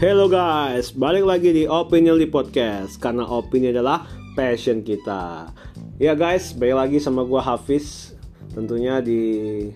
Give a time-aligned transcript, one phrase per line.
[0.00, 5.52] Hello guys, balik lagi di Opinion di Podcast Karena opini adalah passion kita.
[6.00, 8.16] Ya guys, balik lagi sama gue Hafiz.
[8.56, 9.20] Tentunya di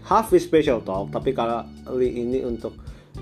[0.01, 2.73] Hafiz Special Talk Tapi kali ini untuk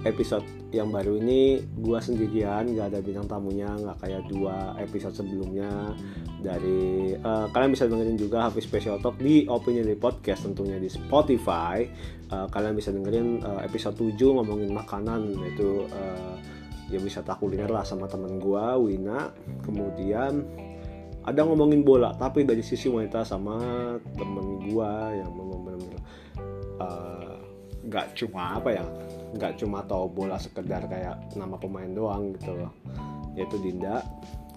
[0.07, 5.99] episode yang baru ini gue sendirian gak ada bintang tamunya nggak kayak dua episode sebelumnya.
[6.39, 10.87] Dari uh, kalian bisa dengerin juga Hafiz Special Talk di Opinion di Podcast tentunya di
[10.87, 11.83] Spotify.
[12.31, 16.62] Uh, kalian bisa dengerin uh, episode 7 ngomongin makanan yaitu uh,
[16.93, 19.33] ya wisata kuliner lah sama temen gue Wina.
[19.65, 20.45] Kemudian
[21.25, 23.57] ada ngomongin bola tapi dari sisi wanita sama
[24.19, 26.03] temen gue yang benar-benar
[26.83, 27.35] uh,
[27.83, 28.85] nggak cuma apa ya
[29.33, 32.73] nggak cuma tahu bola sekedar kayak nama pemain doang gitu loh.
[33.33, 34.05] Yaitu Dinda.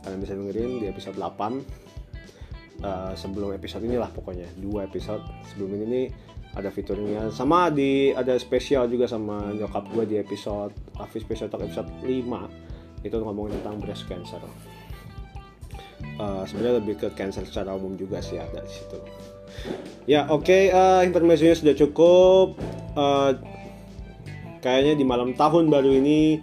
[0.04, 1.56] Kalian bisa dengerin di episode 8 uh,
[2.84, 4.46] eh, sebelum episode inilah pokoknya.
[4.60, 6.06] Dua episode sebelum ini nih
[6.56, 7.30] ada fiturnya.
[7.36, 13.06] Sama di ada spesial juga sama nyokap gue di episode Hafiz Special Talk episode 5
[13.06, 14.42] itu ngomongin tentang breast cancer.
[16.16, 18.98] Uh, sebenarnya lebih ke cancer secara umum juga sih ada di situ.
[20.08, 22.56] Ya oke okay, uh, eh, informasinya sudah cukup.
[22.96, 23.36] Uh,
[24.64, 26.40] kayaknya di malam tahun baru ini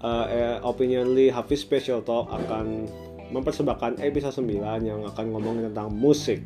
[0.00, 2.86] uh, Opinionly Hafiz Special Talk akan
[3.32, 6.44] mempersembahkan episode 9 yang akan ngomongin tentang musik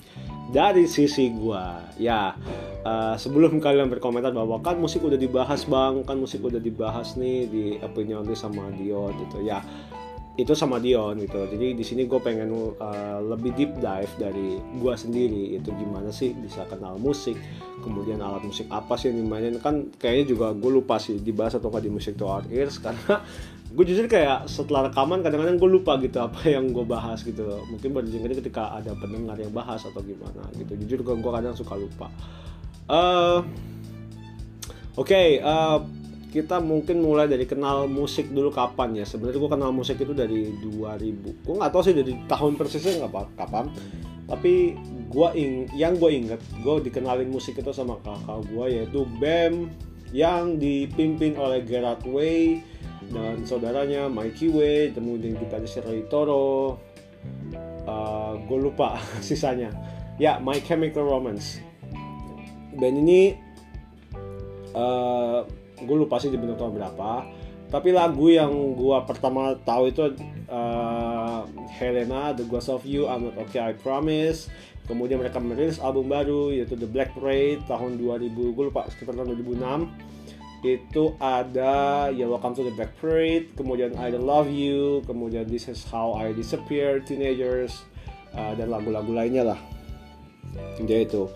[0.50, 1.81] dari sisi gua.
[2.00, 2.36] Ya,
[2.84, 7.47] uh, sebelum kalian berkomentar bahwa kan musik udah dibahas bang, kan musik udah dibahas nih
[7.48, 9.45] di Opinionly sama Dion gitu.
[9.45, 9.61] Ya,
[10.41, 14.95] itu sama Dion gitu jadi di sini gue pengen uh, lebih deep dive dari gue
[14.97, 17.36] sendiri itu gimana sih bisa kenal musik
[17.84, 21.69] kemudian alat musik apa sih yang dimainin kan kayaknya juga gue lupa sih dibahas atau
[21.69, 23.20] nggak di musik to our ears karena
[23.70, 27.46] gue jujur kayak setelah rekaman kadang-kadang gue lupa gitu apa yang gue bahas gitu.
[27.70, 30.74] Mungkin baru ketika ada pendengar yang bahas atau gimana gitu.
[30.84, 32.10] Jujur gue, gue kadang suka lupa.
[32.90, 33.46] Uh,
[34.98, 35.78] oke okay, uh,
[36.34, 39.06] kita mungkin mulai dari kenal musik dulu kapan ya.
[39.06, 43.39] Sebenarnya gue kenal musik itu dari 2000 gue nggak tahu sih dari tahun persisnya nggak
[43.39, 43.70] kapan.
[44.27, 44.74] Tapi
[45.11, 49.70] gue ing yang gue inget gue dikenalin musik itu sama kakak gue yaitu BEM
[50.11, 52.62] yang dipimpin oleh Gerard Way
[53.10, 56.78] dan saudaranya Mikey Way kemudian kita ada Shirley Toro.
[57.84, 59.74] Uh, gue lupa sisanya.
[60.16, 61.58] Ya My Chemical Romance.
[62.78, 63.34] Band ini
[64.72, 65.42] uh,
[65.76, 67.26] gue lupa sih dibentuk tahun berapa.
[67.70, 70.02] Tapi lagu yang gue pertama tahu itu
[70.50, 74.50] uh, Helena The Ghost of You I'm Not Okay I Promise.
[74.90, 79.38] Kemudian mereka merilis album baru yaitu The Black Parade tahun 2000 gue lupa sekitar tahun
[79.38, 80.10] 2006
[80.60, 83.52] itu ada ya Welcome to the Black Parade.
[83.56, 85.00] Kemudian I Don't Love You.
[85.08, 87.84] Kemudian This Is How I Disappear Teenagers.
[88.30, 89.60] Uh, dan lagu-lagu lainnya lah.
[90.78, 91.26] Dia itu.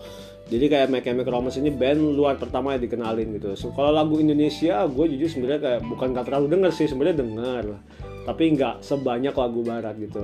[0.45, 3.57] Jadi kayak My Chemical Romance ini band luar pertama yang dikenalin gitu.
[3.57, 7.65] So, kalau lagu Indonesia gue jujur sebenarnya kayak bukan gak terlalu denger sih sebenarnya denger
[8.25, 10.21] tapi nggak sebanyak lagu barat gitu.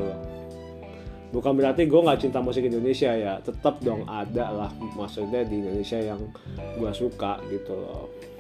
[1.31, 3.37] Bukan berarti gue nggak cinta musik Indonesia ya.
[3.39, 6.21] Tetap dong ada lah maksudnya di Indonesia yang
[6.75, 8.30] gue suka gitu loh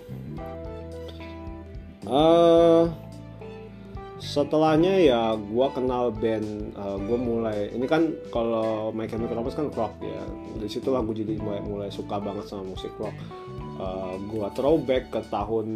[2.07, 2.85] uh,
[4.21, 9.57] setelahnya ya gue kenal band uh, eh, gue mulai ini kan kalau My Chemical Romance
[9.57, 10.21] kan rock ya.
[10.61, 13.17] Dari situ lah gue jadi mulai, mulai suka banget sama musik rock.
[13.81, 15.67] Uh, eh, gue throwback ke tahun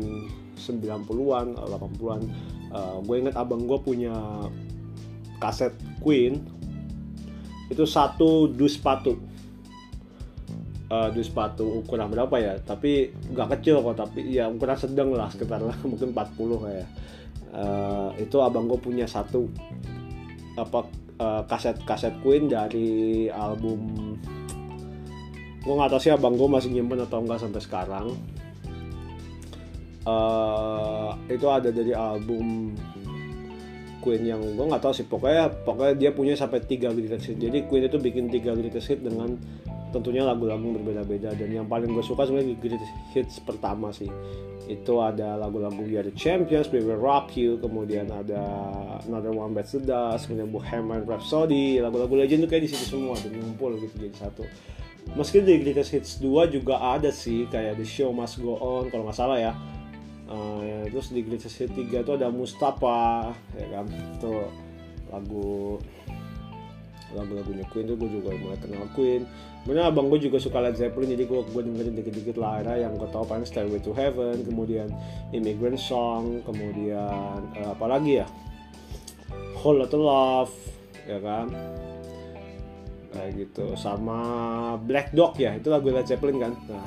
[0.55, 2.21] 90-an 80-an
[2.71, 4.13] uh, gue inget abang gue punya
[5.41, 5.73] kaset
[6.05, 6.45] Queen.
[7.65, 9.17] Itu satu dus sepatu
[10.89, 12.53] uh, dus sepatu ukuran berapa ya?
[12.61, 16.87] Tapi nggak kecil kok tapi ya ukuran sedang lah sekitar lah mungkin 40 kayak
[17.55, 19.47] uh, itu abang gue punya satu
[20.55, 20.87] apa
[21.19, 24.15] uh, kaset kaset Queen dari album
[25.65, 28.07] gue nggak tahu sih abang gue masih nyimpen atau enggak sampai sekarang.
[30.05, 32.77] Uh, itu ada dari album
[34.05, 35.09] Queen yang gue nggak tahu sih.
[35.09, 39.01] Pokoknya pokoknya dia punya sampai tiga greatest hit jadi Queen itu bikin tiga greatest hit
[39.01, 39.41] dengan
[39.95, 41.31] tentunya lagu-lagu berbeda-beda.
[41.31, 44.11] Dan yang paling gue suka sebenarnya greatest hits pertama sih.
[44.67, 48.43] Itu ada lagu-lagu We Are The Champions, We Will Rock You, kemudian ada
[49.07, 53.15] Another One Bites the Dust, kemudian Bohemian Rhapsody, lagu-lagu legend tuh kayak di situ semua
[53.15, 54.43] dan ngumpul gitu jadi satu.
[55.13, 59.05] Meski di Greatest Hits 2 juga ada sih kayak The Show Must Go On kalau
[59.05, 59.53] nggak salah ya.
[60.25, 63.85] Uh, terus di Greatest Hits 3 itu ada Mustafa ya kan?
[64.17, 64.49] Itu
[65.13, 65.77] lagu
[67.15, 69.23] lagu-lagunya Queen tuh gue juga mulai kenal Queen
[69.65, 72.61] Bener abang gue juga suka Led Zeppelin jadi gue gue dengerin dikit-dikit lah.
[72.61, 74.93] Ada yang gue tau paling Stairway to Heaven kemudian
[75.33, 78.29] Immigrant Song kemudian uh, apa lagi ya?
[79.57, 80.53] Whole Lotta Love
[81.09, 81.49] ya kan?
[83.09, 83.73] Kayak gitu.
[83.73, 84.19] Sama
[84.85, 86.53] Black Dog ya itu lagu Led Zeppelin kan?
[86.69, 86.85] Nah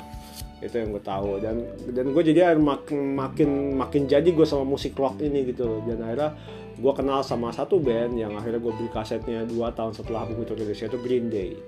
[0.63, 1.43] itu yang gue tahu.
[1.43, 5.99] Dan dan gue jadi makin makin makin jadi gue sama musik rock ini gitu dan
[5.99, 6.31] akhirnya
[6.79, 10.55] gue kenal sama satu band yang akhirnya gue beli kasetnya dua tahun setelah album itu
[10.55, 11.59] rilis yaitu Green Day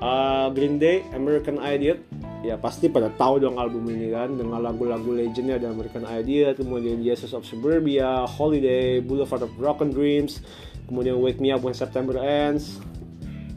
[0.00, 2.02] uh, Green Day American Idiot.
[2.44, 7.02] Ya pasti pada tahu dong album ini kan dengan lagu-lagu legendnya ada American Idiot kemudian
[7.02, 10.38] Jesus of Suburbia Holiday Boulevard of Broken Dreams
[10.86, 12.78] kemudian Wake Me Up When September Ends.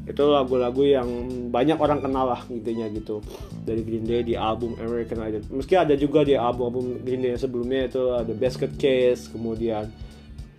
[0.10, 1.06] Itu lagu-lagu yang
[1.54, 3.22] banyak orang kenal lah intinya gitu
[3.62, 7.42] dari Green Day di album American Idol meski ada juga di album-album Green Day yang
[7.46, 9.86] sebelumnya itu ada Basket Case kemudian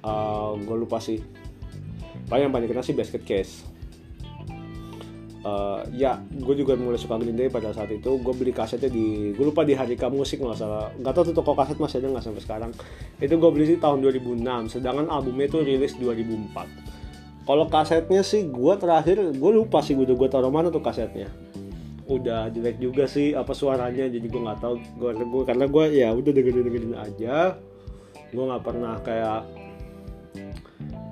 [0.07, 1.19] uh, gue lupa sih.
[2.31, 3.70] Banyak banyak kenal sih Basket Case
[5.45, 8.21] uh, ya gue juga mulai suka Green Day pada saat itu.
[8.21, 10.89] Gue beli kasetnya di gue lupa di Harika Musik nggak salah.
[10.97, 12.71] Nggak tahu tuh toko kaset masih ada nggak sampai sekarang.
[13.21, 16.91] Itu gue beli sih tahun 2006 sedangkan albumnya itu rilis 2004
[17.51, 21.27] kalau kasetnya sih gue terakhir gue lupa sih gue gue taruh mana tuh kasetnya.
[22.07, 24.75] Udah jelek juga sih apa suaranya jadi gue nggak tahu.
[24.95, 27.59] Gue karena gue ya udah dengerin dengerin aja.
[28.31, 29.51] Gue nggak pernah kayak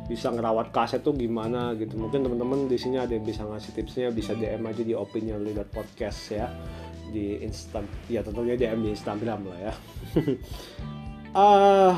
[0.09, 1.95] bisa ngerawat kaset tuh gimana gitu.
[2.01, 5.69] Mungkin teman-teman di sini ada yang bisa ngasih tipsnya bisa DM aja di opinion leader
[5.69, 6.49] podcast ya
[7.09, 9.75] di instan ya tentunya DM di Instagram lah ya.
[11.37, 11.95] Ah uh,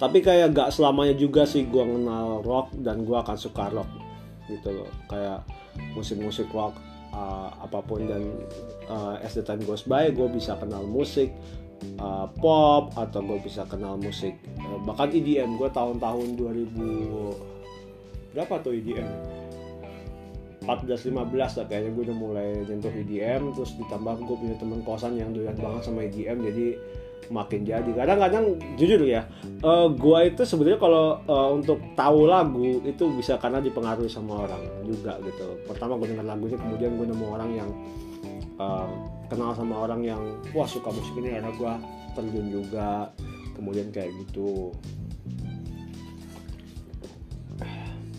[0.00, 3.86] tapi kayak gak selamanya juga sih gue kenal rock dan gue akan suka rock
[4.48, 4.88] gitu loh.
[5.12, 5.44] Kayak
[5.92, 6.74] musik-musik rock
[7.14, 8.22] uh, apa pun dan
[8.90, 11.30] uh, as the time goes by gue bisa kenal musik
[12.00, 18.74] uh, pop atau gue bisa kenal musik uh, bahkan EDM gue tahun-tahun 2000 berapa tuh
[18.74, 19.08] EDM
[20.64, 25.30] 14-15 lah kayaknya gue udah mulai nyentuh EDM terus ditambah gue punya temen kosan yang
[25.36, 26.66] doyan banget sama EDM jadi
[27.32, 27.90] makin jadi.
[27.94, 29.24] Kadang-kadang jujur ya
[29.64, 34.60] uh, gua itu sebenarnya kalau uh, untuk tahu lagu itu bisa karena dipengaruhi sama orang
[34.84, 35.46] juga gitu.
[35.68, 37.70] Pertama gue dengar lagunya kemudian gue nemu orang yang
[38.60, 38.88] uh,
[39.34, 40.22] kenal sama orang yang
[40.54, 41.72] wah suka musik ini karena gue
[42.14, 43.10] terjun juga.
[43.58, 44.70] Kemudian kayak gitu.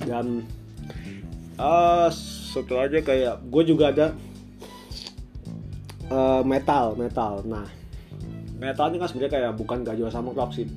[0.04, 0.44] Dan
[1.56, 4.08] uh, setelah aja kayak gue juga ada
[6.12, 7.44] uh, metal metal.
[7.48, 7.64] Nah
[8.60, 10.68] metal ini kan sebenarnya kayak bukan gak jauh sama rock sih.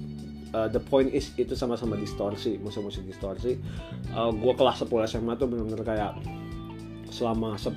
[0.48, 3.60] Uh, the point is itu sama-sama distorsi musik-musik distorsi.
[4.14, 6.16] Uh, gue kelas 10 SMA tuh bener-bener kayak
[7.12, 7.68] selama se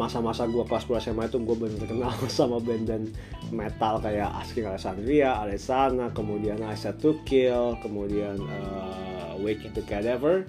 [0.00, 3.12] masa-masa gue kelas 10 SMA itu gue bener-bener kenal sama band-band
[3.52, 10.48] metal kayak Asking Alexandria, Alessana, kemudian Set To Kill, kemudian uh, Wake the Cadaver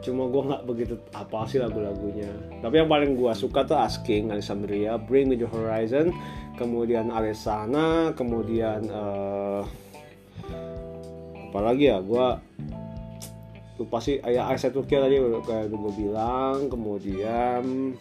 [0.00, 2.32] cuma gue nggak begitu apa sih lagu-lagunya.
[2.64, 6.16] Tapi yang paling gue suka tuh Asking Alexandria Bring Me The Horizon
[6.56, 9.60] kemudian Alessana kemudian uh,
[11.52, 12.00] apa lagi ya?
[12.00, 12.26] Gue
[13.80, 17.92] lupa sih ya Ice Turki tadi kayak gue bilang kemudian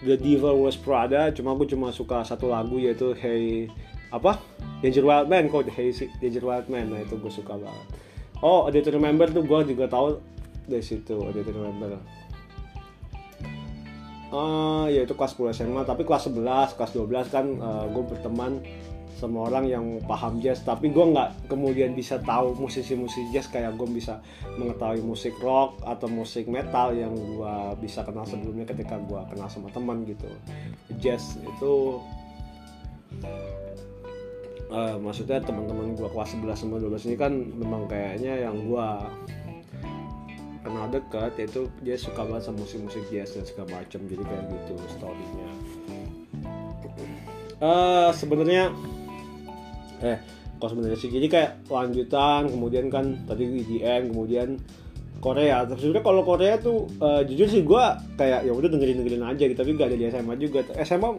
[0.00, 3.68] The Devil Was Prada cuma aku cuma suka satu lagu yaitu Hey
[4.08, 4.40] apa?
[4.80, 6.88] Danger Wild Man kok Hey Danger Wild Man.
[6.88, 7.86] Nah itu gue suka banget.
[8.40, 10.16] Oh ada to remember tuh gue juga tahu
[10.64, 12.00] dari situ ada tidak remember.
[14.30, 18.62] Uh, ya itu kelas 10 SMA tapi kelas 11 kelas 12 kan uh, gue berteman
[19.20, 20.64] sama orang yang paham jazz.
[20.64, 24.24] Tapi gue nggak kemudian bisa tahu musisi-musisi jazz kayak gue bisa
[24.56, 29.68] mengetahui musik rock atau musik metal yang gue bisa kenal sebelumnya ketika gue kenal sama
[29.68, 30.26] teman gitu.
[30.96, 32.00] Jazz itu
[34.72, 38.88] uh, maksudnya teman-teman gue kelas 11 sama 12 ini kan memang kayaknya yang gue
[40.60, 44.72] kenal dekat yaitu dia suka banget sama musik-musik jazz dan segala macam jadi kayak gitu
[44.92, 45.50] storynya.
[47.60, 48.72] Uh, sebenarnya
[50.00, 50.18] eh
[50.60, 54.60] sebenarnya sih jadi kayak lanjutan kemudian kan tadi EDM kemudian
[55.20, 55.68] Korea.
[55.68, 57.84] Terus juga kalau Korea tuh uh, jujur sih gue
[58.16, 59.58] kayak ya udah dengerin dengerin aja gitu.
[59.60, 60.64] Tapi gak ada di SMA juga.
[60.80, 61.10] SMA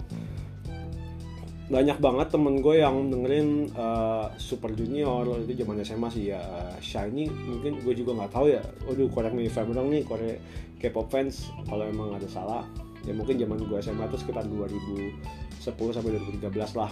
[1.71, 5.23] banyak banget temen gue yang dengerin uh, Super Junior.
[5.45, 6.41] Itu zaman SMA sih ya.
[6.81, 8.61] Shiny mungkin gue juga nggak tahu ya.
[8.89, 10.03] Waduh korek fan dong nih.
[10.03, 10.41] Korek
[10.81, 12.65] K-pop fans kalau emang ada salah
[13.01, 15.17] ya mungkin zaman gue SMA itu sekitar 2010
[15.61, 16.09] sampai
[16.41, 16.41] 2013
[16.77, 16.91] lah.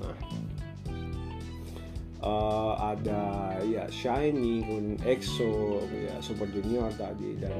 [0.00, 0.16] Nah
[2.22, 7.52] uh, ada ya Shiny kemudian EXO ya Super Junior tadi dan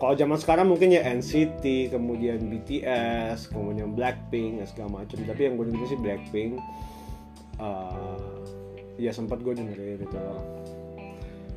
[0.00, 5.16] kalau zaman sekarang mungkin ya NCT kemudian BTS kemudian Blackpink segala macam.
[5.22, 6.52] Tapi yang gue dengerin sih Blackpink.
[7.62, 8.42] Uh,
[8.98, 10.18] ya sempat gue dengerin itu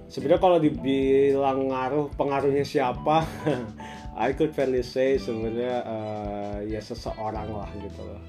[0.07, 3.27] sebenarnya kalau dibilang ngaruh pengaruhnya siapa
[4.17, 8.21] I could fairly say sebenarnya uh, ya seseorang lah gitu loh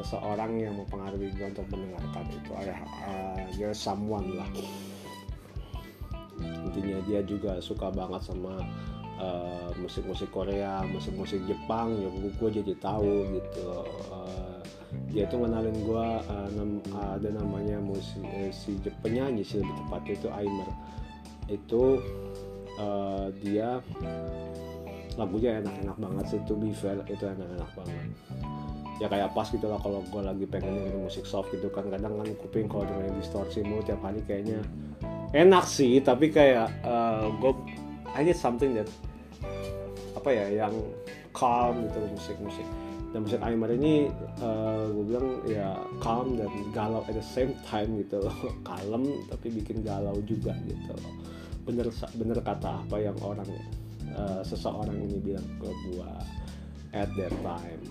[0.00, 2.50] seseorang yang mempengaruhi gue untuk mendengarkan itu.
[2.56, 4.48] Ada uh, there's someone lah
[6.40, 8.64] intinya dia juga suka banget sama
[9.20, 11.98] uh, musik-musik Korea musik-musik Jepang.
[12.00, 13.84] Ya gue jadi tahu gitu.
[14.08, 14.60] Uh,
[15.10, 20.14] dia tuh ngenalin gue uh, nam, ada namanya musik eh, si penyanyi sih lebih tepatnya
[20.16, 20.70] itu Aimer.
[21.50, 21.82] Itu
[22.78, 23.82] uh, dia
[25.18, 28.08] lagunya enak-enak banget sih to be fair itu enak-enak banget
[29.00, 31.88] ya kayak pas gitu lah kalau gue lagi pengen dengerin musik soft gitu kan.
[31.88, 34.60] Kadang kan kuping kalau dengerin distorsi mulu tiap hari kayaknya
[35.32, 37.52] enak sih tapi kayak uh, gue
[38.12, 38.90] I need something that
[40.12, 40.74] apa ya yang
[41.32, 42.68] calm gitu musik-musik.
[43.10, 44.06] Dan musik Aymar ini
[44.44, 48.36] uh, gue bilang ya calm dan galau at the same time gitu loh.
[48.68, 51.14] Kalem tapi bikin galau juga gitu loh.
[51.64, 51.88] Bener
[52.20, 53.48] bener kata apa yang orang
[54.12, 56.10] uh, seseorang ini bilang ke gue
[56.92, 57.82] at that time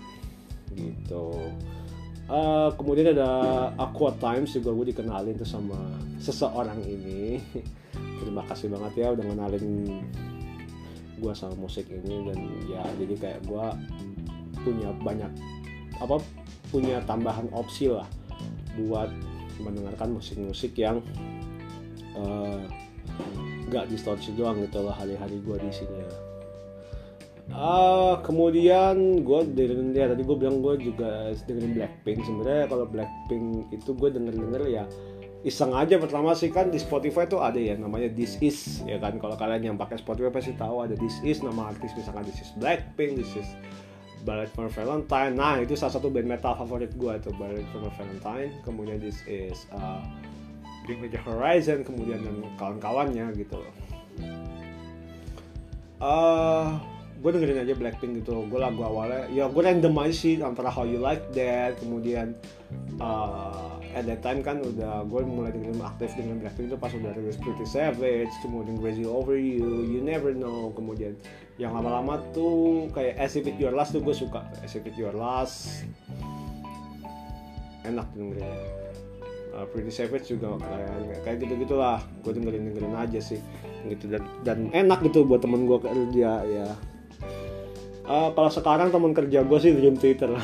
[0.74, 1.34] gitu.
[2.30, 3.30] Uh, kemudian ada
[3.74, 5.78] Aqua Times juga gue dikenalin tuh sama
[6.22, 7.42] seseorang ini.
[8.22, 9.66] Terima kasih banget ya udah kenalin
[11.20, 13.66] gue sama musik ini dan ya jadi kayak gue
[14.64, 15.28] punya banyak
[16.00, 16.16] apa
[16.72, 18.08] punya tambahan opsi lah
[18.80, 19.12] buat
[19.60, 21.04] mendengarkan musik-musik yang
[22.16, 22.64] uh,
[23.68, 26.29] gak distorsi doang gitu loh hari-hari gue di sini
[27.50, 32.18] Uh, kemudian gue dengerin ya tadi gue bilang gue juga dengerin Blackpink.
[32.22, 34.84] Sebenarnya kalau Blackpink itu gue denger denger ya
[35.42, 35.98] iseng aja.
[35.98, 39.18] Pertama sih kan di Spotify tuh ada ya namanya This Is ya kan?
[39.18, 42.50] Kalau kalian yang pakai Spotify pasti tahu ada This Is nama artis misalkan This Is
[42.56, 43.48] Blackpink This Is
[44.22, 45.34] Ballet for Valentine.
[45.34, 48.54] Nah itu salah satu band metal favorit gue tuh Ballet for Valentine.
[48.62, 50.00] Kemudian This Is uh,
[50.86, 53.60] Bring Me The Horizon kemudian dan kawan-kawannya gitu
[56.00, 56.80] uh,
[57.20, 60.88] gue dengerin aja Blackpink gitu gue lagu awalnya ya gue random aja sih antara How
[60.88, 62.32] You Like That kemudian
[62.96, 67.12] uh, at that time kan udah gue mulai dengerin aktif dengan Blackpink itu pas udah
[67.12, 71.20] rilis Pretty Savage kemudian Crazy Over You You Never Know kemudian
[71.60, 74.48] yang lama-lama tuh kayak As If It Your Last tuh gue suka.
[74.64, 75.84] As If It Your Last.
[77.84, 78.48] Enak dengerin
[79.52, 83.44] uh, Pretty Savage juga kayak kayak gitu gitulah gue dengerin dengerin aja sih
[83.92, 84.08] gitu.
[84.08, 86.66] Dan dan enak gitu buat temen gue kerja ya
[88.10, 90.34] uh, kalau sekarang teman kerja gue sih dream Twitter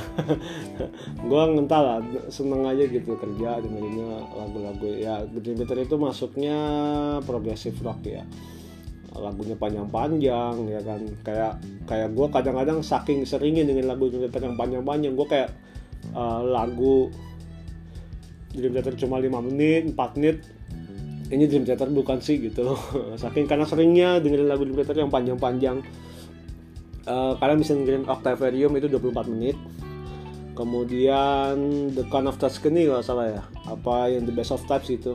[1.30, 1.98] gue ngental lah
[2.30, 4.86] seneng aja gitu kerja dengerinnya lagu-lagu.
[4.94, 6.58] Ya dream Twitter itu masuknya
[7.26, 8.22] progressive rock ya.
[9.16, 11.00] Lagunya panjang-panjang ya kan.
[11.26, 11.52] Kayak
[11.90, 15.50] kayak gue kadang-kadang saking seringnya dengan lagu Dream Theater yang panjang-panjang gue kayak
[16.12, 17.08] uh, lagu
[18.52, 20.44] Dream Theater cuma 5 menit 4 menit.
[21.26, 22.76] Ini Dream Theater bukan sih gitu
[23.24, 25.80] saking karena seringnya dengerin lagu Dream Theater yang panjang-panjang
[27.06, 29.56] uh, kalian bisa dengerin Octavarium itu 24 menit.
[30.56, 31.56] Kemudian
[31.92, 33.42] The Con of Tuscany kalau salah ya.
[33.68, 35.14] Apa yang The Best of Types itu.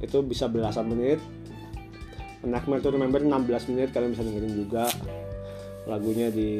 [0.00, 1.20] Itu bisa belasan menit.
[2.40, 3.92] Nightmare to Remember 16 menit.
[3.92, 4.88] Kalian bisa dengerin juga
[5.84, 6.50] lagunya di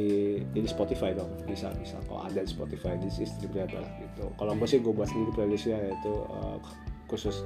[0.53, 1.33] di Spotify dong.
[1.49, 1.97] Bisa bisa.
[2.05, 3.09] Kalau ada di Spotify di
[3.49, 4.25] Theater gitu.
[4.37, 6.61] Kalau gue sih gue buat sendiri playlistnya yaitu uh,
[7.09, 7.41] khusus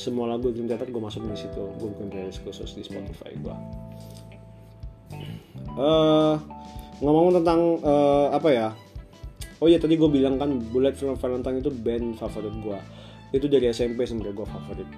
[0.00, 1.60] semua lagu Dream Theater gue masukin di situ.
[1.76, 3.56] Gue bikin playlist khusus di Spotify gue
[5.76, 6.34] uh,
[7.00, 8.68] ngomong tentang uh, apa ya?
[9.60, 12.78] Oh iya tadi gue bilang kan Bullet Film Valentine itu band favorit gue
[13.36, 14.88] itu dari SMP sebenarnya gue favorit.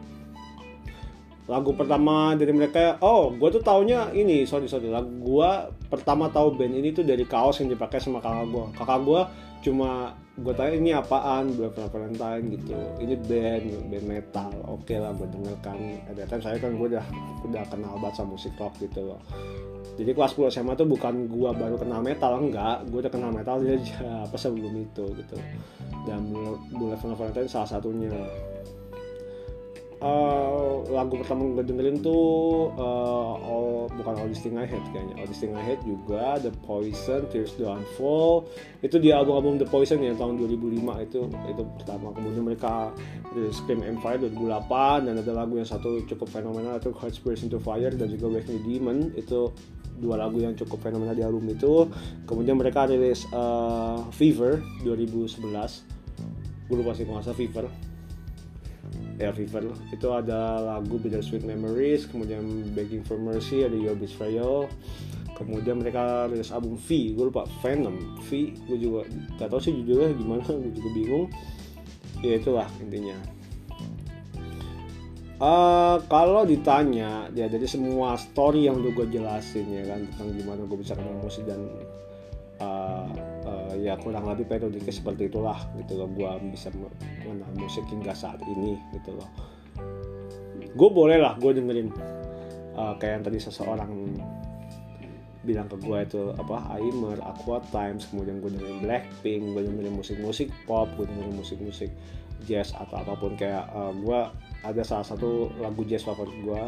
[1.50, 4.86] Lagu pertama dari mereka oh gue tuh taunya ini sorry sorry.
[4.86, 5.50] Lagu gue
[5.90, 9.20] pertama tahu band ini tuh dari kaos yang dipakai sama kakak gue kakak gue
[9.62, 11.52] cuma gue tanya ini apaan?
[11.52, 12.78] Bullet Film Valentine gitu.
[13.04, 14.52] Ini band band metal.
[14.64, 15.76] Oke okay lah gue dengarkan
[16.08, 17.06] ada time saya kan gue udah
[17.44, 19.20] udah kenal banget sama musik rock gitu loh.
[19.92, 22.80] Jadi kelas 10 SMA tuh bukan gua baru kenal metal enggak.
[22.88, 25.36] Gua udah kenal metal aja apa sebelum itu gitu.
[26.08, 26.32] Dan
[26.72, 28.10] Bullet for Valentine salah satunya
[30.02, 35.14] uh, lagu pertama gue dengerin tuh uh, all, bukan All This Thing I Hate kayaknya.
[35.22, 38.50] All This Thing I Hate juga The Poison Tears Downfall
[38.82, 42.10] itu di album-album The Poison ya tahun 2005 itu itu pertama.
[42.12, 42.90] Kemudian mereka
[43.54, 47.94] Scream Empire 2008 dan ada lagu yang satu cukup fenomenal itu Hearts Burst Into Fire
[47.94, 49.14] dan juga Wake Me Demon.
[49.14, 49.54] Itu
[50.02, 51.86] dua lagu yang cukup fenomenal di album itu.
[52.26, 56.02] Kemudian mereka rilis uh, Fever 2011
[56.72, 57.68] gue lupa sih masa Fever
[59.20, 64.70] ya Fever itu ada lagu Bittersweet Memories kemudian Begging for Mercy ada Your Betrayal
[65.42, 67.96] kemudian mereka rilis album V gue lupa Venom.
[68.22, 69.00] V gue juga
[69.40, 71.26] gak tau sih judulnya gimana gue juga bingung.
[72.22, 73.18] Ya itulah intinya.
[75.42, 80.62] Uh, kalau ditanya ya dari semua story yang udah gue jelasin ya kan tentang gimana
[80.70, 81.66] gue bisa kenal musik dan
[82.62, 83.10] uh, uh,
[83.76, 86.68] ya kurang lebih periodiknya seperti itulah gitu loh gue bisa
[87.24, 89.28] mengenal musik hingga saat ini gitu loh.
[90.72, 91.92] Gue boleh lah gue dengerin
[92.76, 93.90] uh, kayak yang tadi seseorang
[95.42, 100.48] bilang ke gue itu apa Aimer, Aqua Times, kemudian gue dengerin Blackpink, gue dengerin musik-musik
[100.70, 101.90] pop, gue dengerin musik-musik
[102.46, 104.20] jazz atau apa pun kayak uh, gue
[104.62, 106.62] ada salah satu lagu jazz favorit gue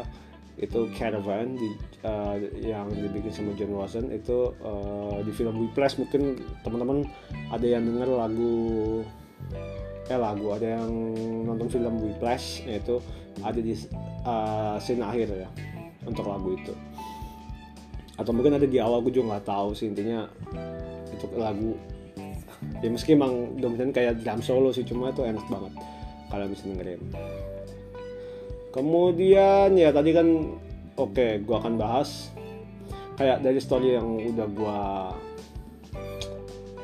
[0.55, 1.69] itu Caravan di,
[2.07, 4.07] uh, yang dibikin sama John Watson.
[4.11, 7.03] Itu uh, di film Whiplash mungkin teman-teman
[7.51, 8.53] ada yang denger lagu
[10.05, 10.89] eh lagu ada yang
[11.43, 13.01] nonton film Whiplash yaitu
[13.41, 13.73] ada di
[14.23, 15.49] uh, scene akhir ya
[16.07, 16.73] untuk lagu itu.
[18.15, 20.23] Atau mungkin ada di awal gue juga nggak tahu sih intinya
[21.11, 21.75] itu lagu.
[22.79, 25.75] Ya meski emang dominan kayak drum solo sih cuma itu enak banget
[26.31, 27.01] kalian bisa dengerin
[28.75, 30.27] kemudian ya tadi kan
[30.99, 32.35] oke okay, gue akan bahas
[33.15, 34.79] kayak dari story yang udah gue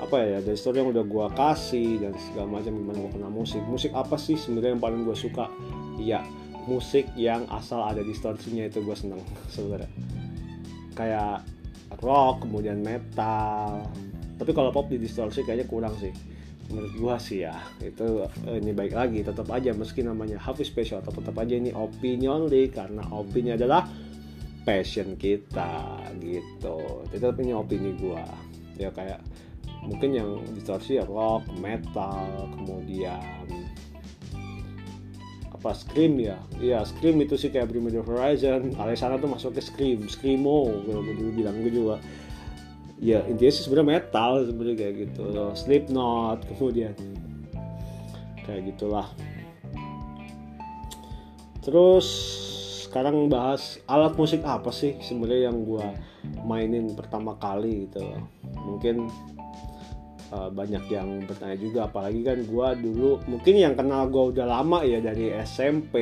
[0.01, 3.61] apa ya dari story yang udah gue kasih dan segala macam gimana gue kenal musik.
[3.69, 5.45] Musik apa sih sebenarnya yang paling gue suka?
[6.01, 6.25] Ya
[6.65, 9.21] musik yang asal ada distorsinya itu gue seneng
[9.53, 9.91] sebenarnya.
[10.97, 11.45] Kayak
[12.01, 13.85] rock kemudian metal.
[14.41, 16.30] Tapi kalau pop di distorsi kayaknya kurang sih
[16.71, 21.03] menurut gua sih ya itu eh, ini baik lagi tetap aja meski namanya Hafiz Special
[21.03, 23.85] atau tetap aja ini opini only karena opini adalah
[24.63, 27.05] passion kita gitu.
[27.09, 28.25] Tetap ini opini gua.
[28.77, 29.21] Ya kayak
[29.81, 33.21] mungkin yang distorsi ya rock metal kemudian
[35.51, 36.37] apa Scream ya?
[36.57, 38.73] Iya Scream itu sih kayak Bring Me The Horizon.
[38.77, 42.01] Alessandra tuh masuk ke Scream Screamo gue dulu bilang gue juga
[43.01, 45.25] ya intinya sih sebenarnya metal sebenarnya kayak gitu.
[45.57, 46.93] Slipknot kemudian
[48.45, 49.09] kayak gitulah.
[51.65, 52.07] Terus
[52.85, 55.85] sekarang bahas alat musik apa sih sebenarnya yang gue
[56.45, 58.05] mainin pertama kali gitu.
[58.61, 59.09] Mungkin
[60.29, 64.85] uh, banyak yang bertanya juga apalagi kan gue dulu mungkin yang kenal gue udah lama
[64.85, 65.95] ya dari SMP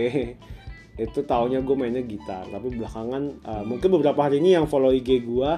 [0.99, 2.43] itu tahunya gue mainnya gitar.
[2.49, 5.51] Tapi belakangan uh, mungkin beberapa hari ini yang follow IG gue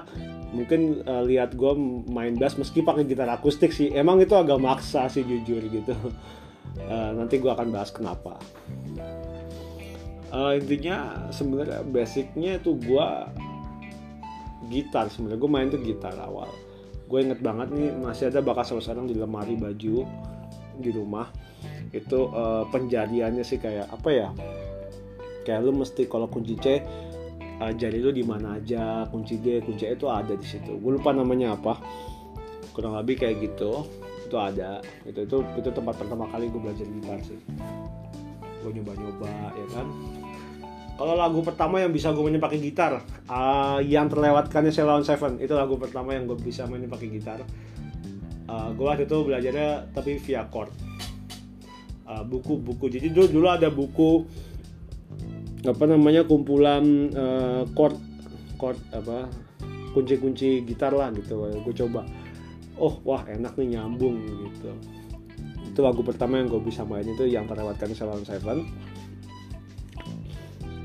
[0.51, 1.73] mungkin uh, lihat gue
[2.11, 3.91] main bass meski pakai gitar akustik sih.
[3.91, 5.95] Emang itu agak maksa sih jujur gitu.
[6.87, 8.39] Uh, nanti gue akan bahas kenapa.
[10.31, 13.07] Uh, intinya sebenarnya basicnya itu gue
[14.71, 15.07] gitar.
[15.11, 16.51] Sebenarnya gue main tuh gitar awal.
[17.07, 20.07] Gue inget banget nih masih ada sama sekarang di lemari baju
[20.79, 21.27] di rumah.
[21.91, 24.29] Itu uh, penjadiannya sih kayak apa ya
[25.41, 26.65] kayak lu mesti kalau kunci C
[27.61, 30.81] uh, jari lu di mana aja kunci D kunci E itu ada di situ.
[30.81, 31.77] Gue lupa namanya apa.
[32.73, 33.85] Kurang lebih kayak gitu.
[34.25, 34.81] Itu ada.
[35.05, 37.37] Itu itu itu tempat pertama kali gue belajar gitar sih.
[38.65, 39.87] Gue nyoba nyoba ya kan?
[40.97, 45.49] Kalau lagu pertama yang bisa gue mainin pakai gitar uh, yang terlewatkannya Ceylon Seven itu
[45.57, 47.41] lagu pertama yang gue bisa mainin pakai gitar.
[48.45, 50.73] Uh, gue waktu itu belajarnya tapi via chord.
[52.11, 52.85] Buku-buku.
[52.85, 54.27] Uh, jadi dulu dulu ada buku
[55.61, 57.93] apa namanya kumpulan uh, chord
[58.57, 59.29] chord apa
[59.93, 62.07] kunci-kunci gitar lah gitu gue coba.
[62.81, 64.73] Oh wah enak nih nyambung gitu.
[65.69, 68.65] Itu lagu pertama yang gue bisa main itu yang terlewatkan Salon Seven.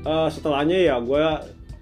[0.05, 1.23] Uh, setelahnya ya gue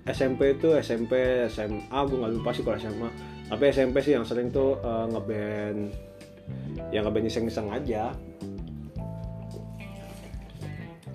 [0.05, 3.09] SMP itu SMP SMA gue nggak lupa sih kalau SMA
[3.45, 5.93] tapi SMP sih yang sering tuh uh, ngeband
[6.89, 8.13] yang ngeband iseng-iseng aja.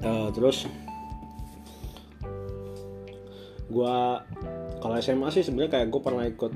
[0.00, 0.64] Uh, terus
[3.70, 3.96] gue
[4.82, 6.52] kalau SMA sih sebenarnya kayak gue pernah ikut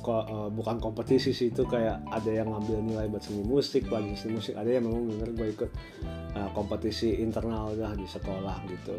[0.00, 4.16] ko, uh, bukan kompetisi sih itu kayak ada yang ngambil nilai buat seni musik pelajaran
[4.16, 5.70] seni musik ada yang memang bener gue ikut
[6.34, 8.96] uh, kompetisi internal lah di sekolah gitu.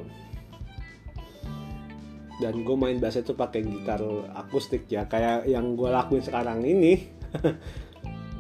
[2.42, 4.02] Dan gue main bass itu pakai gitar
[4.34, 6.98] akustik ya kayak yang gue lakuin sekarang ini.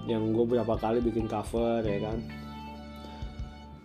[0.09, 2.40] Yang gue berapa kali bikin cover ya kan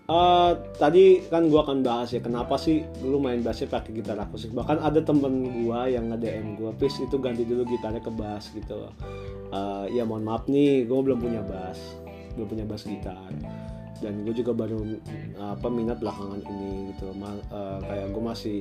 [0.07, 4.55] Uh, tadi kan gue akan bahas ya kenapa sih lu main bassnya pakai gitar akustik.
[4.55, 8.55] Bahkan ada temen gue yang nge DM gue please itu ganti dulu gitarnya ke bass
[8.55, 8.87] gitu
[9.51, 11.99] uh, ya mohon maaf nih gue belum punya bass
[12.39, 13.35] belum punya bass gitar.
[13.99, 14.79] Dan gue juga baru
[15.43, 18.59] uh, apa minat belakangan ini gitu uh, kayak gue masih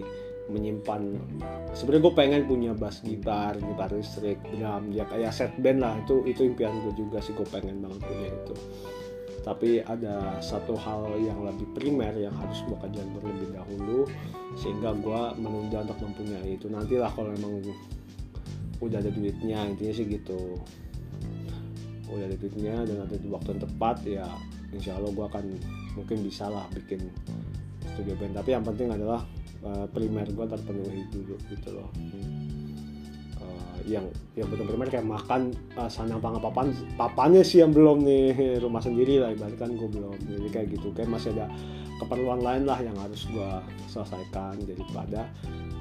[0.49, 1.17] menyimpan
[1.77, 5.93] sebenarnya gue pengen punya bass gitar gitar listrik drum ya kayak set band lah.
[6.09, 8.55] Itu itu impian gue juga sih gue pengen banget punya itu
[9.45, 14.09] tapi ada satu hal yang lebih primer yang harus gue kajian terlebih dahulu
[14.57, 16.65] sehingga gue menunda untuk mempunyai itu.
[16.65, 17.61] Nantilah kalau memang
[18.81, 20.57] udah ada duitnya intinya sih gitu.
[22.09, 24.25] Udah ada duitnya dan ada di waktu yang tepat ya
[24.73, 25.45] insya Allah gue akan
[25.93, 27.05] mungkin bisa lah bikin
[27.93, 28.33] studio band.
[28.41, 29.21] Tapi yang penting adalah
[29.61, 31.89] uh, primer gue terpenuhi dulu gitu loh.
[31.93, 32.44] uh,
[33.85, 36.67] yang yang benar-benar kayak makan uh, pangan papan
[36.97, 38.33] papannya sih yang belum nih
[38.65, 40.17] rumah sendiri lah ibarat kan gue belum.
[40.25, 41.45] Jadi kayak gitu kayak masih ada
[42.01, 43.51] keperluan lain lah yang harus gue
[43.87, 44.57] selesaikan.
[44.65, 45.29] Daripada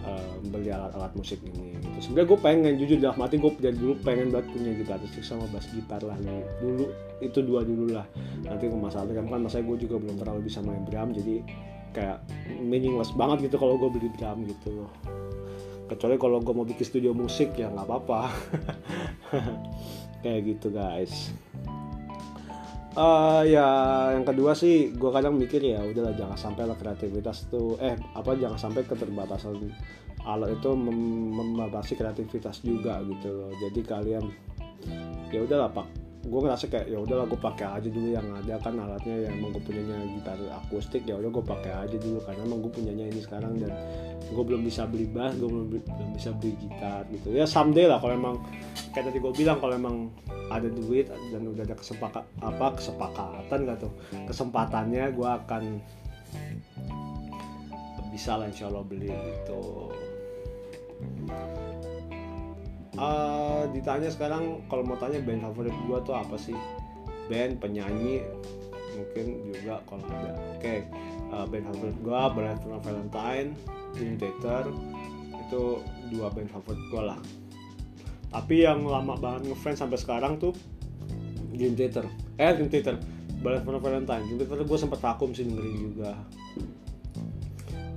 [0.04, 2.12] uh, beli alat-alat musik ini gitu.
[2.12, 5.48] sebenarnya gue pengen jujur dalam mati gue dari dulu pengen banget punya gitar listrik sama
[5.50, 6.44] bass gitar lah nih.
[6.60, 6.84] Dulu
[7.24, 8.06] itu dua dulu lah.
[8.44, 11.40] Nanti ke masalah drum kan masa gue juga belum terlalu bisa main drum jadi
[11.94, 12.18] kayak
[12.58, 14.84] meaningless banget gitu kalau gue beli drum gitu.
[14.84, 14.92] loh
[15.86, 18.20] kecuali kalau gue mau bikin studio musik ya nggak apa-apa.
[20.22, 21.32] Kayak gitu guys.
[22.94, 23.66] Uh, ya
[24.14, 28.38] yang kedua sih gue kadang mikir ya udahlah jangan sampai lah kreativitas tuh eh apa
[28.38, 29.66] jangan sampai keterbatasan
[30.22, 33.50] alat itu mem membatasi kreativitas juga gitu loh.
[33.58, 34.24] Jadi kalian
[35.34, 38.74] ya udahlah pak gue ngerasa kayak ya udahlah gue pakai aja dulu yang ada kan
[38.80, 41.04] alatnya yang emang gue punyanya gitar akustik.
[41.04, 43.72] Ya udah gue pakai aja dulu karena emang gue punyanya ini sekarang dan
[44.24, 47.28] gue belum bisa beli bass gue belum, belum bisa beli gitar gitu.
[47.36, 48.36] Ya someday lah kalau emang
[48.96, 50.08] kayak tadi gue bilang kalau emang
[50.52, 53.92] ada duit dan udah ada kesepakat apa kesepakatan gak tuh
[54.28, 55.62] kesempatannya gue akan
[58.12, 59.90] bisa lah insya Allah beli gitu
[62.98, 66.56] uh, ditanya sekarang kalau mau tanya band favorit gue tuh apa sih?
[67.30, 68.20] Band penyanyi
[68.94, 70.32] mungkin juga kalau ada.
[70.54, 70.78] Oke okay.
[71.34, 73.48] uh, band favorit gue Brian Valentine
[73.94, 74.70] Dream Theater.
[75.46, 75.82] Itu
[76.14, 77.20] dua band favorit gue lah.
[78.34, 80.54] Tapi yang lama banget ngefans sampai sekarang tuh
[81.54, 82.06] Dream Theater.
[82.38, 82.98] Eh Dream Theater.
[83.42, 84.24] Brian Valentine.
[84.26, 86.12] Dream Theater gue sempet vakum sih dengerin juga.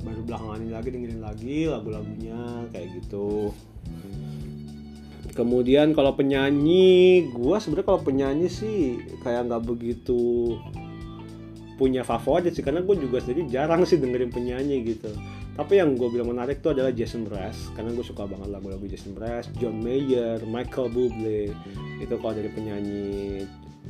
[0.06, 3.52] Baru belakangan ini lagi dengerin lagi lagu-lagunya kayak gitu
[5.38, 10.58] kemudian kalau penyanyi gue sebenarnya kalau penyanyi sih kayak nggak begitu
[11.78, 15.14] punya favorit sih karena gue juga sendiri jarang sih dengerin penyanyi gitu.
[15.54, 19.14] Tapi yang gue bilang menarik tuh adalah Jason Mraz karena gue suka banget lagu-lagu Jason
[19.14, 21.54] Mraz, John Mayer, Michael Bublé.
[22.02, 23.06] Itu kalau dari penyanyi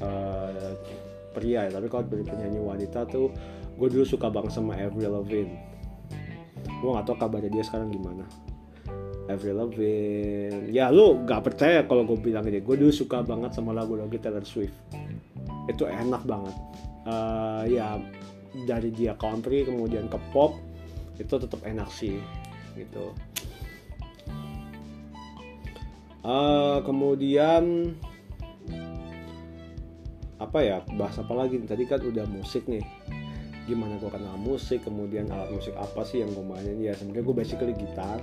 [0.03, 0.75] uh,
[1.31, 3.31] pria ya tapi kalau dari penyanyi wanita tuh
[3.79, 5.55] gue dulu suka banget sama Avril Lavigne.
[6.83, 8.27] Gue gak tau kabarnya dia sekarang gimana
[9.27, 10.71] Avril Lavigne.
[10.71, 14.43] Ya lu gak percaya kalau gue bilang aja gue dulu suka banget sama lagu-lagu Taylor
[14.47, 14.75] Swift.
[15.67, 16.55] Itu enak banget.
[17.07, 17.99] Uh, ya
[18.67, 20.59] dari dia country kemudian ke pop
[21.19, 22.19] itu tetap enak sih
[22.75, 23.15] gitu.
[26.27, 27.95] Uh, kemudian
[30.37, 31.57] apa ya bahas apa lagi?
[31.63, 32.83] Tadi kan udah musik nih.
[33.67, 36.79] Gimana gue kenal musik kemudian alat musik apa sih yang gue mainin?
[36.79, 38.19] Ya sebenarnya gue basically gitar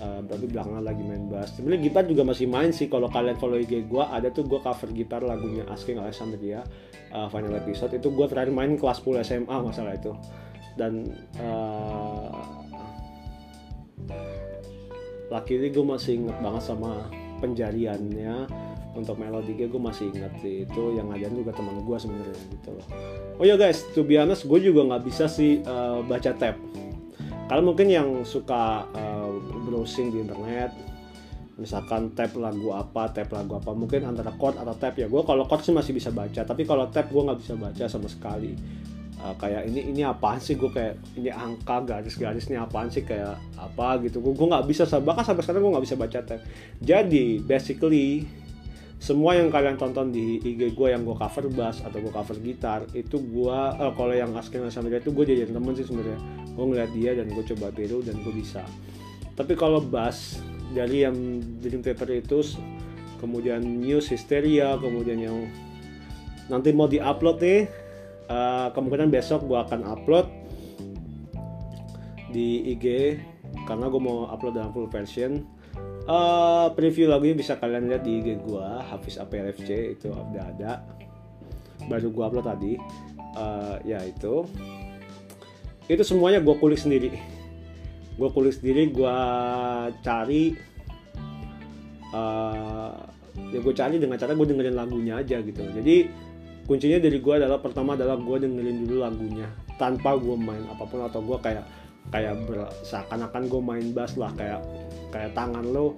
[0.00, 1.56] uh, tapi belakangan lagi main bass.
[1.56, 2.86] Sebenarnya gitar juga masih main sih.
[2.86, 6.64] Kalau kalian follow IG gue ada tuh gue cover gitar lagunya Asking Alexandria
[7.12, 7.92] uh, final episode.
[7.96, 10.12] Itu gue terakhir main kelas 10 SMA masalah itu.
[10.76, 11.08] Dan
[11.40, 12.32] uh,
[15.32, 17.08] laki gue masih inget banget sama
[17.40, 18.48] penjariannya.
[18.96, 20.64] Untuk melodi gue masih inget sih.
[20.64, 22.86] Itu yang ngajarin juga teman gue sebenarnya gitu loh.
[23.36, 26.56] Oh ya guys to be honest gue juga nggak bisa sih uh, baca tab
[27.46, 30.72] kalian mungkin yang suka uh, browsing di internet.
[31.56, 33.72] Misalkan tab lagu apa tab lagu apa.
[33.72, 35.08] Mungkin antara chord atau tab ya.
[35.08, 36.44] Gue kalau chord sih masih bisa baca.
[36.44, 38.52] Tapi kalau tab gue nggak bisa baca sama sekali.
[39.16, 40.60] Uh, kayak ini ini apaan sih?
[40.60, 43.08] Gue kayak ini angka garis-garis ini apaan sih?
[43.08, 44.20] Kayak apa gitu.
[44.20, 46.40] Gue gue nggak bisa bahkan sampai sekarang gue nggak bisa baca tab
[46.84, 48.28] jadi basically
[48.96, 52.80] semua yang kalian tonton di IG gue yang gue cover bass atau gue cover gitar
[52.96, 56.20] itu gue uh, kalau yang asking sama dia itu gue jadi temen sih sebenarnya.
[56.56, 58.64] Gue ngeliat dia dan gue coba tiru dan gue bisa
[59.36, 60.40] tapi kalau bass
[60.72, 61.14] dari yang
[61.60, 62.40] Dream Theater itu
[63.20, 65.38] kemudian News Hysteria kemudian yang
[66.48, 67.68] nanti mau diupload nih
[68.32, 70.26] uh, kemungkinan besok gue akan upload
[72.32, 73.16] di IG
[73.68, 75.44] karena gue mau upload dalam full version.
[76.06, 80.72] Uh, preview lagunya bisa kalian lihat di IG gue Hafiz APLFC itu udah ada.
[81.86, 82.72] Baru gue upload tadi.
[83.36, 84.46] Uh, ya itu.
[85.86, 87.35] Itu semuanya gue kulik sendiri
[88.16, 89.18] gue kulik sendiri gue
[90.00, 90.56] cari
[92.16, 92.96] uh,
[93.52, 95.60] ya gue cari dengan cara gue dengerin lagunya aja gitu.
[95.60, 96.08] Jadi
[96.64, 101.04] kuncinya dari gue adalah pertama adalah gue dengerin dulu lagunya tanpa gue main apa pun
[101.04, 101.64] atau gue kayak
[102.10, 102.34] kayak
[102.86, 104.64] seakan-akan gue main bass lah kayak
[105.12, 105.94] kayak tangan lo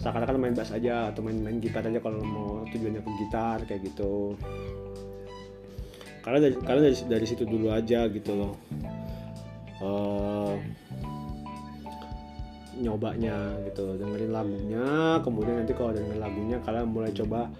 [0.00, 4.32] seakan-akan main bass aja atau main-main gitar aja kalau mau tujuannya ke gitar kayak gitu.
[6.24, 8.54] Karena dari karena dari dari situ dulu aja gitu loh.
[9.80, 10.56] Uh,
[12.80, 13.36] nyobanya
[13.68, 17.52] gitu dengerin lagunya kemudian nanti kalau dengerin lagunya kalian mulai coba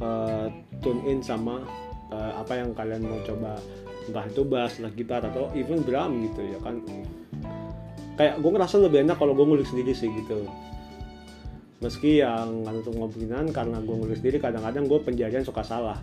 [0.00, 0.46] uh,
[0.80, 1.64] tune in sama
[2.10, 3.56] uh, apa yang kalian mau coba.
[4.08, 6.82] Entah itu bass, lah gitar atau even drum gitu ya kan.
[8.18, 10.44] Kayak gue ngerasa lebih enak kalau gue ngulik sendiri sih gitu.
[11.80, 15.96] Meski yang nggak untuk kemungkinan karena gue nulis sendiri kadang-kadang gue penjarian suka salah.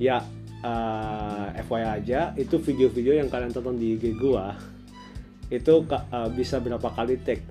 [0.00, 0.24] Ya
[0.66, 4.44] uh, FYI aja itu video-video yang kalian tonton di IG gue
[5.52, 7.44] itu uh, bisa berapa kali take?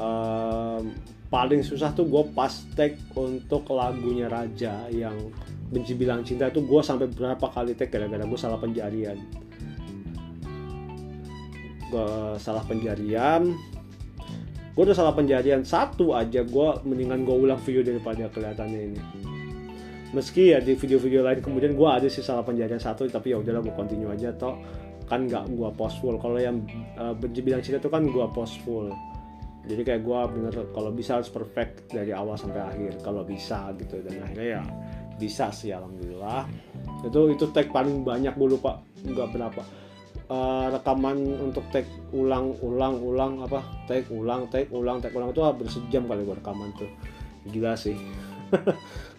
[0.00, 0.80] Uh,
[1.28, 5.28] paling susah tuh gue pas take untuk lagunya Raja yang
[5.68, 9.20] benci bilang cinta itu gue sampai berapa kali take gara-gara gue salah penjarian.
[11.92, 13.52] Gue salah penjarian.
[14.72, 19.00] Gue udah salah penjarian satu aja gue mendingan gue ulang video daripada kelihatannya ini.
[20.16, 23.60] Meski ya di video-video lain kemudian gue ada sih salah penjarian satu tapi ya udahlah
[23.60, 24.56] gue continue aja toh
[25.08, 26.20] kan nggak gue post full.
[26.20, 26.62] Kalau yang
[27.00, 28.92] uh, bilang cinta itu kan gue post full.
[29.68, 33.00] Jadi kayak gue bener kalau bisa harus perfect dari awal sampai akhir.
[33.00, 34.62] Kalau bisa gitu dan akhirnya ya
[35.16, 36.46] bisa sih alhamdulillah.
[37.08, 39.62] Itu itu tag paling banyak gue lupa nggak berapa.
[40.28, 43.64] Uh, rekaman untuk tag ulang ulang ulang apa?
[43.88, 46.90] Tag ulang tag ulang tag ulang itu hampir sejam kali gue rekaman tuh.
[47.48, 47.96] Gila sih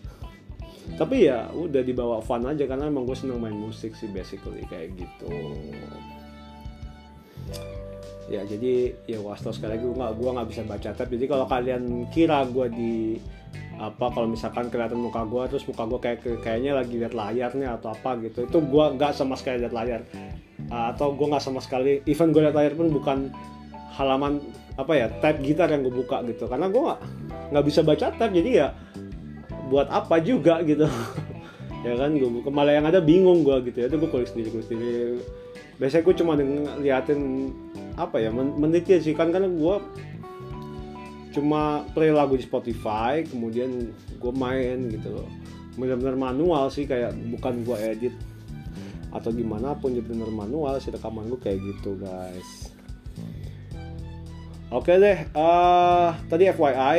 [0.97, 4.95] tapi ya udah dibawa fun aja karena emang gue seneng main musik sih basically kayak
[4.97, 5.30] gitu.
[8.30, 11.10] Ya jadi ya wastos sekali lagi gue nggak gue nggak bisa baca tab.
[11.10, 12.95] Jadi kalau kalian kira gue di
[13.80, 17.71] apa kalau misalkan kelihatan muka gue terus muka gue kayak kayaknya lagi lihat layar nih
[17.80, 20.02] atau apa gitu itu gue nggak sama sekali lihat layar.
[20.69, 23.34] Atau gue nggak sama sekali even gue lihat layar pun bukan
[23.97, 24.43] halaman
[24.78, 26.45] apa ya tab gitar yang gue buka gitu.
[26.45, 26.82] Karena gue
[27.49, 28.67] nggak bisa baca tab jadi ya
[29.69, 30.89] buat apa juga gitu.
[31.79, 33.88] Ya kan gue buka malah yang ada bingung gue gitu ya.
[33.88, 35.23] Itu gue kulik sendiri sendiri.
[35.79, 37.19] Biasanya gue cuma ngeliatin
[37.95, 39.15] apa ya meneliti sih.
[39.15, 39.75] Kan karena gue
[41.32, 45.29] cuma play lagu di Spotify kemudian gue main gitu loh.
[45.79, 48.15] Benar-benar manual sih kayak bukan gue edit
[49.10, 52.75] atau gimana pun ya benar manual sih rekaman gue kayak gitu guys.
[54.69, 56.97] Oke deh uh, tadi FYI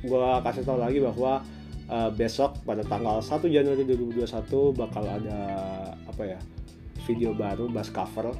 [0.00, 1.44] gue kasih tau lagi bahwa
[1.90, 5.38] uh, besok pada tanggal 1 Januari 2021 bakal ada
[6.06, 6.40] apa ya
[7.04, 8.30] video baru bass cover.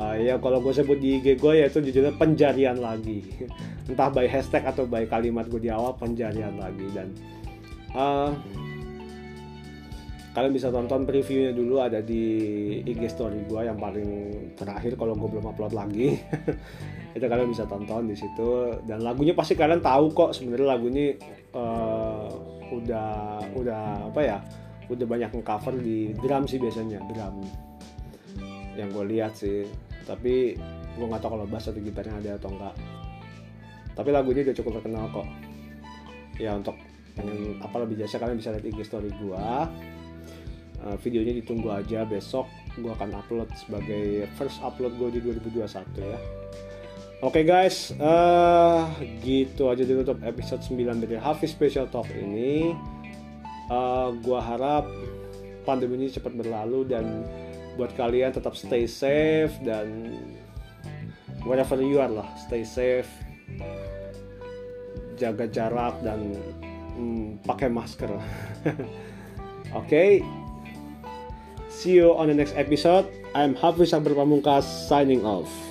[0.00, 3.24] Uh, ya kalau gue sebut di IG gue ya itu judulnya penjarian lagi.
[3.90, 6.86] Entah by hashtag atau by kalimat gue di awal penjarian lagi.
[6.92, 7.08] Dan
[7.96, 8.30] uh,
[10.30, 12.22] kalian bisa tonton previewnya dulu ada di
[12.86, 14.08] IG story gue yang paling
[14.54, 16.16] terakhir kalau gue belum upload lagi.
[17.16, 18.78] Itu kalian bisa tonton di situ.
[18.86, 21.18] Dan lagunya pasti kalian tahu kok sebenarnya lagu ini
[21.54, 22.28] uh,
[22.70, 24.38] udah udah apa ya
[24.90, 27.42] udah banyak cover di drum sih biasanya drum.
[28.78, 29.66] Yang gue lihat sih
[30.06, 30.58] tapi
[30.96, 32.74] gue nggak tahu kalau bass atau gitarnya ada atau enggak
[33.94, 35.28] tapi lagu ini udah cukup terkenal kok.
[36.40, 36.78] Ya untuk
[37.18, 39.46] pengen apa lebih jasa kalian bisa lihat IG story gue
[40.80, 45.20] uh, videonya ditunggu aja besok gue akan upload sebagai first upload gue di
[45.52, 45.66] 2021
[46.00, 46.18] ya
[47.20, 48.88] Oke okay guys, uh,
[49.20, 52.72] gitu aja ditutup episode 9 dari Hafiz Special Talk ini.
[53.68, 54.88] Uh, gua harap
[55.68, 57.28] pandemi ini cepat berlalu dan
[57.76, 60.16] buat kalian tetap stay safe dan
[61.44, 63.08] wherever you are lah stay safe
[65.20, 66.40] jaga jarak dan
[66.96, 68.80] hmm, pakai masker oke
[69.76, 70.24] okay.
[71.68, 73.04] see you on the next episode
[73.36, 75.69] I'm Hafiz Sabar Pamungkas signing off